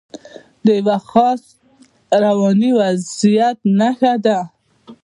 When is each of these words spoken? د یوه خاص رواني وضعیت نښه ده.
د 0.65 0.67
یوه 0.79 0.97
خاص 1.09 1.41
رواني 2.23 2.71
وضعیت 2.79 3.57
نښه 3.77 4.13
ده. 4.25 4.39